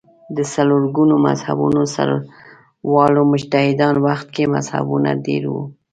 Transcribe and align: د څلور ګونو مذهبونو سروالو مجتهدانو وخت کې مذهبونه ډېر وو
د 0.35 0.37
څلور 0.53 0.81
ګونو 0.95 1.15
مذهبونو 1.27 1.81
سروالو 1.95 3.21
مجتهدانو 3.33 3.99
وخت 4.07 4.27
کې 4.35 4.43
مذهبونه 4.55 5.09
ډېر 5.25 5.43
وو 5.51 5.63